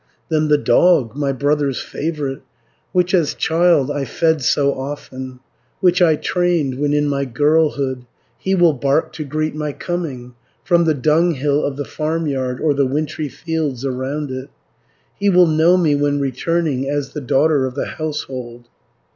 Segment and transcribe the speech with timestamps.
[0.29, 2.41] "Then the dog, my brother's favourite
[2.91, 5.41] Which as child I fed so often,
[5.81, 8.05] 430 Which I trained when in my girlhood,
[8.39, 10.33] He will bark to greet my coming,
[10.63, 14.49] From the dunghill of the farmyard, Or the wintry fields around it;
[15.19, 18.67] He will know me, when returning, As the daughter of the household.